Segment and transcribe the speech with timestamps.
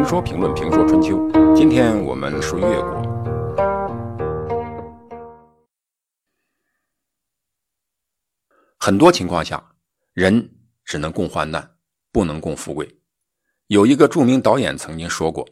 [0.00, 3.02] 评说评论评说春秋，今天我们说越国。
[8.78, 9.62] 很多情况下，
[10.14, 10.50] 人
[10.86, 11.76] 只能共患难，
[12.10, 12.88] 不能共富贵。
[13.66, 15.46] 有一个著名导演曾经说过，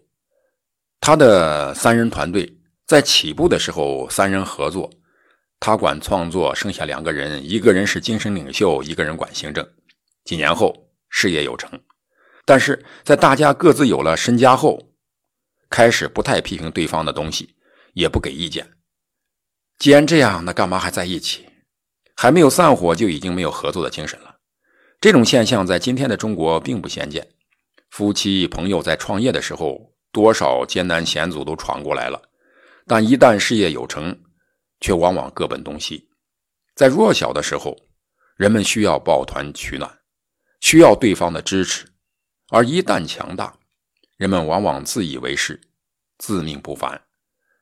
[0.98, 2.50] 他的三人团队
[2.86, 4.90] 在起步的时候，三人合作，
[5.60, 9.68] 他管创作，剩下两个人，一个人是精神领袖，一个人管行政。
[10.24, 10.74] 几年后，
[11.10, 11.78] 事业有成。
[12.48, 14.80] 但是在大家各自有了身家后，
[15.68, 17.54] 开始不太批评对方的东西，
[17.92, 18.66] 也不给意见。
[19.78, 21.44] 既然这样，那干嘛还在一起？
[22.16, 24.34] 还没有散伙就已经没有合作的精神了。
[24.98, 27.28] 这种现象在今天的中国并不鲜见。
[27.90, 32.18] 夫妻朋友在创业的时候，多少艰难险阻都闯过来了，
[32.86, 34.18] 但一旦事业有成，
[34.80, 36.08] 却往往各奔东西。
[36.74, 37.76] 在弱小的时候，
[38.38, 39.98] 人们需要抱团取暖，
[40.60, 41.86] 需要对方的支持。
[42.50, 43.54] 而一旦强大，
[44.16, 45.60] 人们往往自以为是，
[46.18, 47.00] 自命不凡。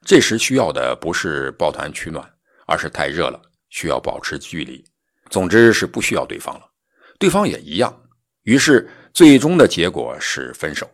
[0.02, 2.24] 这时需要的不是抱团取暖，
[2.66, 4.84] 而是太热了，需要保持距离。
[5.28, 6.70] 总之是不需要对方了，
[7.18, 8.08] 对方也一样。
[8.42, 10.88] 于是最终的结果是分手。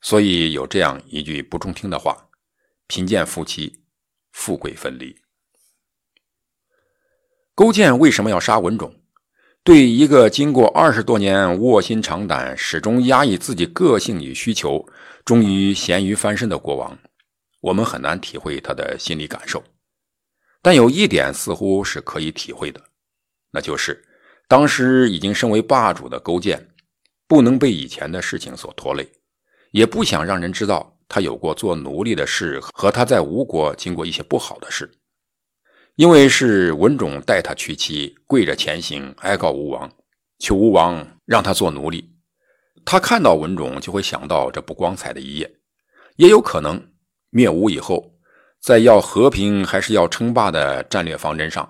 [0.00, 2.28] 所以有这样一句不中听的话
[2.88, 3.84] ：“贫贱夫妻，
[4.32, 5.16] 富贵分离。”
[7.54, 8.92] 勾践为什么要杀文种？
[9.68, 14.82] 对一个经过二十多年卧薪尝胆、始终压抑自己个性与需求，
[15.26, 16.98] 终于咸鱼翻身的国王，
[17.60, 19.62] 我们很难体会他的心理感受。
[20.62, 22.82] 但有一点似乎是可以体会的，
[23.50, 24.02] 那就是
[24.48, 26.66] 当时已经身为霸主的勾践，
[27.26, 29.06] 不能被以前的事情所拖累，
[29.72, 34.90] 也不想让人知道他有过做奴隶的事和他在吴国经过一些不好的事。
[35.98, 39.90] 因为是文种带他娶妻，跪着前行，哀告吴王，
[40.38, 42.08] 求吴王让他做奴隶。
[42.84, 45.52] 他看到文种，就会想到这不光彩的一页。
[46.14, 46.80] 也有可能
[47.30, 48.12] 灭吴以后，
[48.60, 51.68] 在要和平还是要称霸的战略方针上，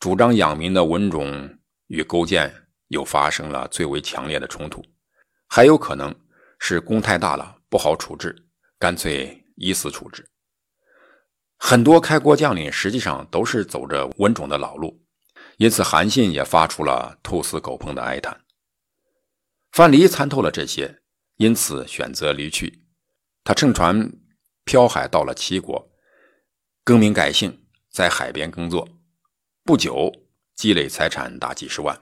[0.00, 1.50] 主张养民的文种
[1.88, 2.50] 与勾践
[2.86, 4.82] 又发生了最为强烈的冲突。
[5.46, 6.14] 还有可能
[6.58, 8.34] 是功太大了，不好处置，
[8.78, 10.26] 干脆以死处置。
[11.58, 15.02] 很多开国将领实际上都是走着文种的老路，
[15.56, 18.44] 因此韩信也发出了兔死狗烹的哀叹。
[19.72, 21.00] 范蠡参透了这些，
[21.36, 22.84] 因此选择离去。
[23.44, 24.10] 他乘船
[24.64, 25.90] 漂海到了齐国，
[26.84, 27.60] 更名改姓，
[27.90, 28.88] 在海边耕作。
[29.64, 30.12] 不久，
[30.54, 32.00] 积累财产达几十万。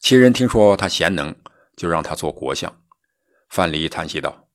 [0.00, 1.36] 齐人听说他贤能，
[1.76, 2.82] 就让他做国相。
[3.50, 4.48] 范蠡叹息道：“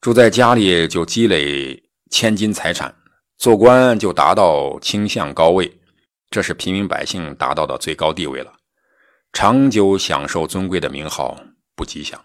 [0.00, 2.94] 住在家里就积累千金财产。”
[3.42, 5.80] 做官就达到倾向高位，
[6.30, 8.52] 这是平民百姓达到的最高地位了。
[9.32, 11.36] 长久享受尊贵的名号
[11.74, 12.24] 不吉祥。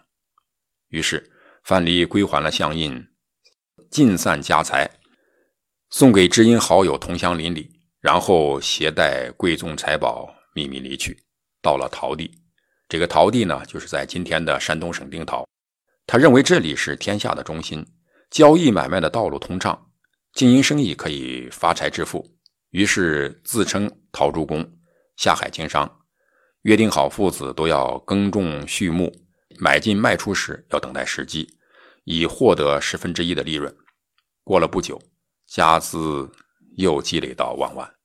[0.90, 1.28] 于是
[1.64, 3.04] 范蠡归还了相印，
[3.90, 4.88] 尽散家财，
[5.90, 7.68] 送给知音好友、同乡邻里，
[8.00, 11.24] 然后携带贵重财宝秘密离去，
[11.60, 12.30] 到了陶地。
[12.88, 15.44] 这个陶地呢，就是在今天的山东省定陶。
[16.06, 17.84] 他认为这里是天下的中心，
[18.30, 19.86] 交易买卖的道路通畅。
[20.38, 22.24] 经营生意可以发财致富，
[22.70, 24.64] 于是自称陶朱公，
[25.16, 26.00] 下海经商，
[26.62, 29.12] 约定好父子都要耕种畜牧，
[29.58, 31.58] 买进卖出时要等待时机，
[32.04, 33.76] 以获得十分之一的利润。
[34.44, 35.02] 过了不久，
[35.48, 36.30] 家资
[36.76, 37.97] 又积累到万万。